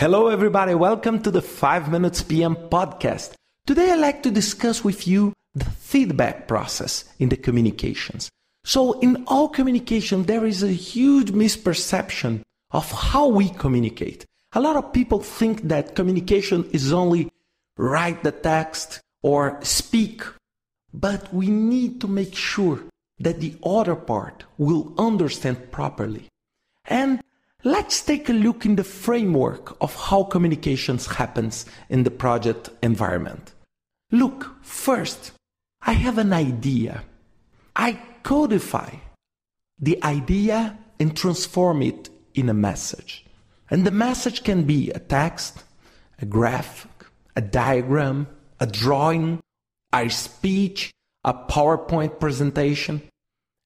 Hello, 0.00 0.28
everybody. 0.28 0.74
Welcome 0.74 1.20
to 1.24 1.30
the 1.30 1.42
5 1.42 1.90
Minutes 1.90 2.22
PM 2.22 2.56
podcast. 2.56 3.34
Today, 3.66 3.90
I'd 3.90 4.00
like 4.00 4.22
to 4.22 4.30
discuss 4.30 4.82
with 4.82 5.06
you 5.06 5.34
the 5.52 5.66
feedback 5.66 6.48
process 6.48 7.04
in 7.18 7.28
the 7.28 7.36
communications. 7.36 8.30
So, 8.64 8.98
in 9.00 9.24
all 9.26 9.50
communication, 9.50 10.22
there 10.22 10.46
is 10.46 10.62
a 10.62 10.72
huge 10.72 11.32
misperception 11.32 12.40
of 12.70 12.90
how 12.90 13.28
we 13.28 13.50
communicate. 13.50 14.24
A 14.54 14.60
lot 14.62 14.76
of 14.76 14.90
people 14.90 15.20
think 15.20 15.68
that 15.68 15.94
communication 15.94 16.64
is 16.70 16.94
only 16.94 17.28
write 17.76 18.22
the 18.22 18.32
text 18.32 19.02
or 19.22 19.58
speak, 19.62 20.22
but 20.94 21.30
we 21.30 21.48
need 21.48 22.00
to 22.00 22.08
make 22.08 22.34
sure 22.34 22.80
that 23.18 23.40
the 23.40 23.54
other 23.62 23.96
part 23.96 24.44
will 24.56 24.94
understand 24.96 25.70
properly. 25.70 26.26
And 26.86 27.20
let's 27.64 28.02
take 28.02 28.28
a 28.28 28.32
look 28.32 28.64
in 28.64 28.76
the 28.76 28.84
framework 28.84 29.76
of 29.80 29.94
how 29.94 30.24
communications 30.24 31.06
happens 31.06 31.66
in 31.88 32.04
the 32.04 32.10
project 32.10 32.70
environment. 32.82 33.52
Look, 34.10 34.50
first, 34.62 35.32
I 35.82 35.92
have 35.92 36.18
an 36.18 36.32
idea. 36.32 37.04
I 37.76 38.00
codify 38.22 38.96
the 39.78 40.02
idea 40.04 40.78
and 40.98 41.16
transform 41.16 41.82
it 41.82 42.10
in 42.34 42.48
a 42.48 42.54
message. 42.54 43.24
And 43.70 43.86
the 43.86 43.90
message 43.90 44.42
can 44.44 44.64
be 44.64 44.90
a 44.90 44.98
text, 44.98 45.62
a 46.20 46.26
graphic, 46.26 46.90
a 47.36 47.40
diagram, 47.40 48.26
a 48.58 48.66
drawing, 48.66 49.40
a 49.92 50.08
speech, 50.08 50.90
a 51.24 51.32
PowerPoint 51.32 52.20
presentation. 52.20 53.02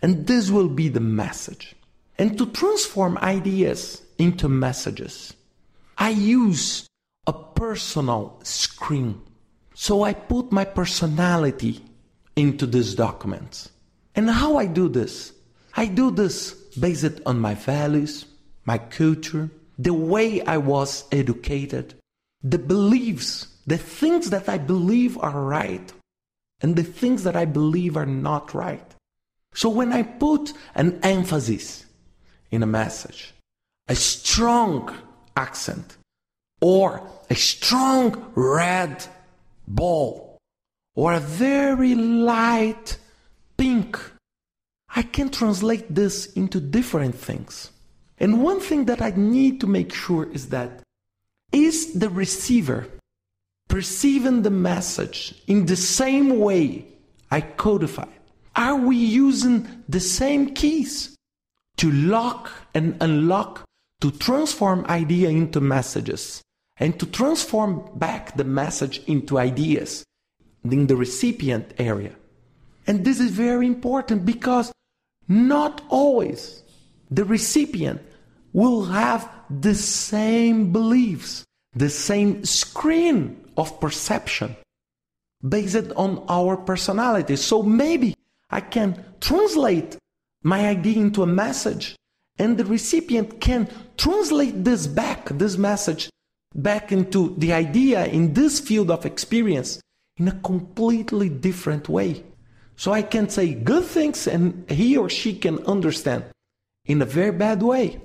And 0.00 0.26
this 0.26 0.50
will 0.50 0.68
be 0.68 0.88
the 0.88 1.00
message. 1.00 1.74
And 2.18 2.38
to 2.38 2.46
transform 2.46 3.18
ideas 3.18 4.02
into 4.18 4.48
messages, 4.48 5.34
I 5.98 6.10
use 6.10 6.86
a 7.26 7.32
personal 7.32 8.38
screen. 8.42 9.20
So 9.74 10.04
I 10.04 10.12
put 10.12 10.52
my 10.52 10.64
personality 10.64 11.84
into 12.36 12.66
these 12.66 12.94
documents. 12.94 13.70
And 14.14 14.30
how 14.30 14.56
I 14.56 14.66
do 14.66 14.88
this? 14.88 15.32
I 15.76 15.86
do 15.86 16.10
this 16.10 16.52
based 16.78 17.20
on 17.26 17.40
my 17.40 17.54
values, 17.54 18.26
my 18.64 18.78
culture, 18.78 19.50
the 19.76 19.94
way 19.94 20.40
I 20.42 20.58
was 20.58 21.04
educated, 21.10 21.94
the 22.42 22.58
beliefs, 22.58 23.48
the 23.66 23.78
things 23.78 24.30
that 24.30 24.48
I 24.48 24.58
believe 24.58 25.18
are 25.18 25.42
right, 25.42 25.92
and 26.60 26.76
the 26.76 26.84
things 26.84 27.24
that 27.24 27.34
I 27.34 27.44
believe 27.44 27.96
are 27.96 28.06
not 28.06 28.54
right. 28.54 28.94
So 29.54 29.68
when 29.68 29.92
I 29.92 30.02
put 30.02 30.52
an 30.74 31.00
emphasis 31.02 31.86
in 32.50 32.62
a 32.62 32.66
message, 32.66 33.34
a 33.88 33.94
strong 33.94 34.96
accent, 35.36 35.96
or 36.60 37.02
a 37.30 37.34
strong 37.34 38.32
red 38.34 39.04
ball, 39.66 40.38
or 40.94 41.12
a 41.12 41.20
very 41.20 41.94
light 41.94 42.98
pink, 43.56 43.98
I 44.94 45.02
can 45.02 45.28
translate 45.28 45.92
this 45.94 46.32
into 46.34 46.60
different 46.60 47.14
things. 47.16 47.70
And 48.18 48.42
one 48.42 48.60
thing 48.60 48.84
that 48.84 49.02
I 49.02 49.10
need 49.10 49.60
to 49.60 49.66
make 49.66 49.92
sure 49.92 50.30
is 50.32 50.50
that 50.50 50.82
is 51.52 51.94
the 51.94 52.08
receiver 52.08 52.86
perceiving 53.68 54.42
the 54.42 54.50
message 54.50 55.34
in 55.46 55.66
the 55.66 55.76
same 55.76 56.38
way 56.38 56.86
I 57.30 57.40
codify? 57.40 58.06
Are 58.54 58.76
we 58.76 58.96
using 58.96 59.82
the 59.88 60.00
same 60.00 60.54
keys 60.54 61.13
to 61.84 61.92
lock 61.92 62.50
and 62.72 62.96
unlock, 63.02 63.62
to 64.00 64.10
transform 64.10 64.86
idea 64.86 65.28
into 65.28 65.60
messages, 65.60 66.42
and 66.78 66.98
to 66.98 67.04
transform 67.04 67.86
back 67.96 68.34
the 68.38 68.44
message 68.44 69.02
into 69.06 69.36
ideas 69.36 70.02
in 70.64 70.86
the 70.86 70.96
recipient 70.96 71.74
area? 71.76 72.16
And 72.86 73.04
this 73.04 73.20
is 73.20 73.30
very 73.32 73.66
important 73.66 74.24
because 74.24 74.72
not 75.28 75.82
always 75.90 76.62
the 77.10 77.24
recipient 77.26 78.00
will 78.54 78.86
have 78.86 79.28
the 79.50 79.74
same 79.74 80.72
beliefs, 80.72 81.44
the 81.74 81.90
same 81.90 82.46
screen 82.46 83.44
of 83.58 83.78
perception 83.78 84.56
based 85.46 85.92
on 85.96 86.24
our 86.30 86.56
personality. 86.56 87.36
So 87.36 87.62
maybe 87.62 88.16
I 88.48 88.62
can 88.62 89.04
translate 89.20 89.98
my 90.44 90.68
idea 90.68 90.98
into 90.98 91.22
a 91.22 91.26
message, 91.26 91.96
and 92.38 92.56
the 92.56 92.64
recipient 92.64 93.40
can 93.40 93.68
translate 93.96 94.62
this 94.62 94.86
back, 94.86 95.28
this 95.30 95.56
message, 95.56 96.10
back 96.54 96.92
into 96.92 97.34
the 97.38 97.52
idea 97.52 98.06
in 98.06 98.34
this 98.34 98.60
field 98.60 98.90
of 98.90 99.06
experience 99.06 99.80
in 100.16 100.28
a 100.28 100.40
completely 100.40 101.28
different 101.28 101.88
way. 101.88 102.22
So 102.76 102.92
I 102.92 103.02
can 103.02 103.28
say 103.28 103.54
good 103.54 103.84
things 103.84 104.26
and 104.26 104.68
he 104.70 104.96
or 104.96 105.08
she 105.08 105.34
can 105.34 105.58
understand 105.66 106.24
in 106.84 107.00
a 107.02 107.06
very 107.06 107.32
bad 107.32 107.62
way. 107.62 108.00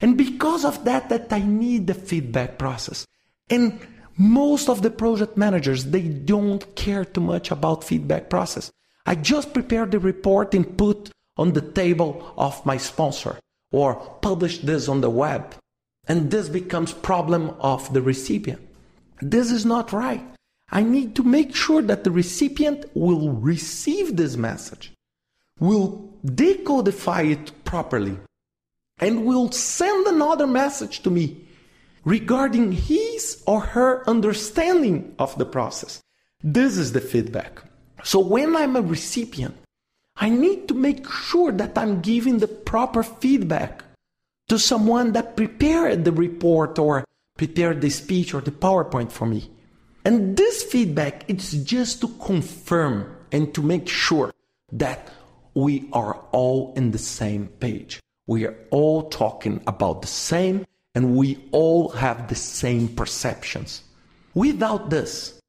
And 0.00 0.16
because 0.16 0.64
of 0.64 0.84
that, 0.84 1.08
that 1.08 1.32
I 1.32 1.40
need 1.40 1.86
the 1.86 1.94
feedback 1.94 2.58
process. 2.58 3.04
And 3.50 3.80
most 4.16 4.68
of 4.68 4.82
the 4.82 4.90
project 4.90 5.36
managers, 5.36 5.86
they 5.86 6.02
don't 6.02 6.74
care 6.76 7.04
too 7.04 7.20
much 7.20 7.50
about 7.50 7.84
feedback 7.84 8.28
process. 8.28 8.70
I 9.06 9.14
just 9.14 9.54
prepare 9.54 9.86
the 9.86 9.98
report 9.98 10.54
and 10.54 10.76
put 10.76 11.10
on 11.38 11.52
the 11.52 11.62
table 11.62 12.34
of 12.36 12.64
my 12.66 12.76
sponsor 12.76 13.38
or 13.70 13.94
publish 14.20 14.58
this 14.58 14.88
on 14.88 15.00
the 15.00 15.10
web. 15.10 15.54
And 16.06 16.30
this 16.30 16.48
becomes 16.48 16.92
problem 16.92 17.54
of 17.60 17.92
the 17.92 18.02
recipient. 18.02 18.60
This 19.20 19.50
is 19.50 19.64
not 19.64 19.92
right. 19.92 20.24
I 20.70 20.82
need 20.82 21.14
to 21.16 21.22
make 21.22 21.54
sure 21.54 21.82
that 21.82 22.04
the 22.04 22.10
recipient 22.10 22.84
will 22.94 23.30
receive 23.30 24.16
this 24.16 24.36
message, 24.36 24.92
will 25.58 26.12
decodify 26.24 27.30
it 27.30 27.64
properly, 27.64 28.18
and 28.98 29.24
will 29.24 29.50
send 29.52 30.06
another 30.06 30.46
message 30.46 31.02
to 31.02 31.10
me 31.10 31.46
regarding 32.04 32.72
his 32.72 33.42
or 33.46 33.60
her 33.60 34.08
understanding 34.08 35.14
of 35.18 35.36
the 35.38 35.46
process. 35.46 36.00
This 36.42 36.76
is 36.76 36.92
the 36.92 37.00
feedback. 37.00 37.62
So 38.04 38.20
when 38.20 38.56
I'm 38.56 38.76
a 38.76 38.82
recipient, 38.82 39.56
I 40.20 40.30
need 40.30 40.66
to 40.68 40.74
make 40.74 41.08
sure 41.08 41.52
that 41.52 41.78
I'm 41.78 42.00
giving 42.00 42.38
the 42.38 42.48
proper 42.48 43.02
feedback 43.04 43.84
to 44.48 44.58
someone 44.58 45.12
that 45.12 45.36
prepared 45.36 46.04
the 46.04 46.12
report 46.12 46.78
or 46.78 47.04
prepared 47.36 47.80
the 47.80 47.90
speech 47.90 48.34
or 48.34 48.40
the 48.40 48.50
PowerPoint 48.50 49.12
for 49.12 49.26
me. 49.26 49.48
And 50.04 50.36
this 50.36 50.64
feedback 50.64 51.24
it's 51.28 51.52
just 51.52 52.00
to 52.00 52.08
confirm 52.20 53.14
and 53.30 53.54
to 53.54 53.62
make 53.62 53.88
sure 53.88 54.32
that 54.72 55.08
we 55.54 55.88
are 55.92 56.14
all 56.32 56.72
in 56.76 56.90
the 56.90 56.98
same 56.98 57.46
page. 57.60 58.00
We 58.26 58.44
are 58.44 58.56
all 58.70 59.08
talking 59.08 59.62
about 59.66 60.02
the 60.02 60.08
same 60.08 60.66
and 60.94 61.16
we 61.16 61.38
all 61.52 61.90
have 61.90 62.28
the 62.28 62.34
same 62.34 62.88
perceptions. 62.88 63.82
Without 64.34 64.90
this, 64.90 65.40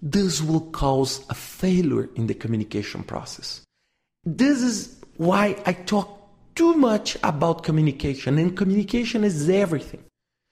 this 0.00 0.40
will 0.40 0.70
cause 0.70 1.24
a 1.30 1.34
failure 1.34 2.08
in 2.14 2.26
the 2.26 2.34
communication 2.34 3.02
process. 3.02 3.64
This 4.26 4.62
is 4.62 4.96
why 5.16 5.56
I 5.66 5.74
talk 5.74 6.08
too 6.54 6.74
much 6.74 7.16
about 7.22 7.62
communication, 7.62 8.38
and 8.38 8.56
communication 8.56 9.22
is 9.22 9.48
everything 9.50 10.04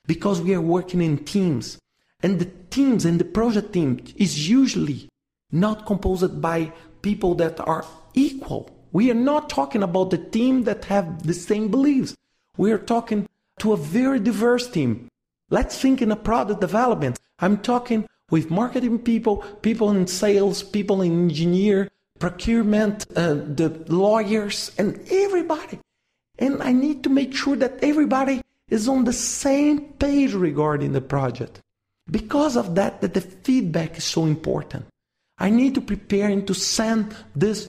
because 0.07 0.43
we 0.43 0.55
are 0.55 0.61
working 0.61 1.01
in 1.01 1.25
teams 1.25 1.79
and 2.23 2.39
the 2.39 2.51
teams 2.71 3.05
and 3.05 3.19
the 3.19 3.25
project 3.25 3.73
team 3.73 4.01
is 4.17 4.49
usually 4.49 5.09
not 5.51 5.87
composed 5.87 6.41
by 6.41 6.73
people 7.03 7.35
that 7.37 7.61
are 7.61 7.85
equal. 8.15 8.71
We 8.93 9.11
are 9.11 9.15
not 9.15 9.49
talking 9.49 9.83
about 9.83 10.11
the 10.11 10.19
team 10.19 10.65
that 10.65 10.85
have 10.87 11.27
the 11.27 11.35
same 11.35 11.69
beliefs. 11.69 12.15
We 12.57 12.73
are 12.73 12.79
talking 12.79 13.29
to 13.61 13.73
a 13.73 13.77
very 13.77 14.21
diverse 14.21 14.69
team. 14.69 15.09
Let's 15.51 15.79
think 15.79 16.01
in 16.01 16.13
a 16.13 16.17
product 16.17 16.61
development. 16.61 17.19
I'm 17.39 17.59
talking 17.59 18.07
with 18.31 18.51
marketing 18.51 19.01
people, 19.01 19.39
people 19.63 19.91
in 19.91 20.07
sales, 20.07 20.63
people 20.63 21.03
in 21.03 21.25
engineer, 21.25 21.89
procurement, 22.23 23.05
uh, 23.17 23.35
the 23.35 23.69
lawyers, 23.89 24.71
and 24.79 24.91
everybody. 25.11 25.81
And 26.39 26.63
I 26.63 26.71
need 26.71 27.03
to 27.03 27.11
make 27.11 27.35
sure 27.35 27.57
that 27.57 27.83
everybody 27.83 28.43
is 28.71 28.87
on 28.89 29.03
the 29.03 29.13
same 29.13 29.81
page 30.05 30.33
regarding 30.33 30.93
the 30.93 31.01
project. 31.01 31.59
Because 32.09 32.57
of 32.57 32.77
that, 32.77 33.01
that 33.01 33.15
the 33.15 33.21
feedback 33.21 33.99
is 33.99 34.05
so 34.05 34.25
important. 34.25 34.87
I 35.39 35.51
need 35.51 35.75
to 35.75 35.81
prepare 35.81 36.29
and 36.29 36.47
to 36.47 36.55
send 36.55 37.13
this 37.35 37.67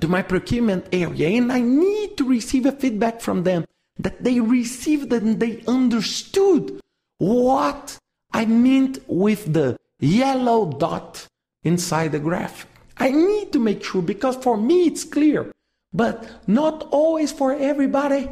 to 0.00 0.08
my 0.08 0.22
procurement 0.22 0.86
area, 0.90 1.28
and 1.28 1.52
I 1.52 1.60
need 1.60 2.16
to 2.16 2.24
receive 2.24 2.64
a 2.64 2.72
feedback 2.72 3.20
from 3.20 3.42
them 3.42 3.66
that 3.98 4.24
they 4.24 4.40
received 4.40 5.12
and 5.12 5.38
they 5.38 5.62
understood 5.68 6.80
what 7.18 7.98
I 8.32 8.46
meant 8.46 9.00
with 9.06 9.52
the 9.52 9.76
yellow 10.00 10.72
dot 10.72 11.28
inside 11.62 12.12
the 12.12 12.18
graph. 12.18 12.66
I 13.02 13.10
need 13.10 13.52
to 13.52 13.58
make 13.58 13.82
sure 13.82 14.00
because 14.00 14.36
for 14.36 14.56
me 14.56 14.86
it's 14.86 15.02
clear, 15.02 15.50
but 15.92 16.16
not 16.46 16.86
always 16.92 17.32
for 17.32 17.52
everybody 17.52 18.30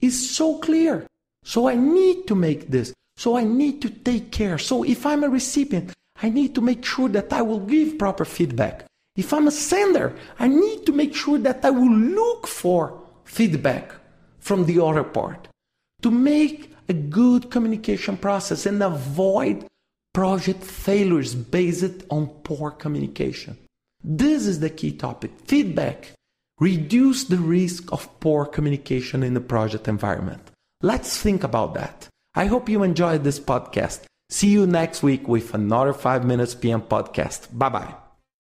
is 0.00 0.16
so 0.34 0.56
clear. 0.56 1.06
So 1.44 1.68
I 1.68 1.74
need 1.74 2.26
to 2.28 2.34
make 2.34 2.70
this. 2.70 2.94
So 3.18 3.36
I 3.36 3.44
need 3.44 3.82
to 3.82 3.90
take 3.90 4.32
care. 4.32 4.56
So 4.56 4.84
if 4.84 5.04
I'm 5.04 5.22
a 5.22 5.28
recipient, 5.28 5.92
I 6.22 6.30
need 6.30 6.54
to 6.54 6.62
make 6.62 6.82
sure 6.82 7.10
that 7.10 7.30
I 7.30 7.42
will 7.42 7.60
give 7.60 7.98
proper 7.98 8.24
feedback. 8.24 8.86
If 9.16 9.34
I'm 9.34 9.48
a 9.48 9.50
sender, 9.50 10.16
I 10.38 10.48
need 10.48 10.86
to 10.86 10.92
make 10.92 11.14
sure 11.14 11.36
that 11.36 11.62
I 11.62 11.70
will 11.70 11.94
look 11.94 12.46
for 12.46 12.98
feedback 13.24 13.92
from 14.38 14.64
the 14.64 14.82
other 14.82 15.04
part 15.04 15.48
to 16.00 16.10
make 16.10 16.72
a 16.88 16.94
good 16.94 17.50
communication 17.50 18.16
process 18.16 18.64
and 18.64 18.82
avoid 18.82 19.66
project 20.14 20.64
failures 20.64 21.34
based 21.34 22.04
on 22.08 22.28
poor 22.44 22.70
communication. 22.70 23.58
This 24.02 24.46
is 24.46 24.60
the 24.60 24.70
key 24.70 24.92
topic. 24.92 25.32
Feedback. 25.44 26.12
Reduce 26.58 27.24
the 27.24 27.38
risk 27.38 27.92
of 27.92 28.08
poor 28.20 28.44
communication 28.44 29.22
in 29.22 29.34
the 29.34 29.40
project 29.40 29.88
environment. 29.88 30.50
Let's 30.82 31.16
think 31.20 31.44
about 31.44 31.74
that. 31.74 32.08
I 32.34 32.46
hope 32.46 32.68
you 32.68 32.82
enjoyed 32.82 33.24
this 33.24 33.40
podcast. 33.40 34.02
See 34.30 34.48
you 34.48 34.66
next 34.66 35.02
week 35.02 35.26
with 35.26 35.52
another 35.54 35.92
5 35.92 36.24
Minutes 36.24 36.54
PM 36.54 36.82
podcast. 36.82 37.48
Bye 37.52 37.68
bye. 37.68 37.94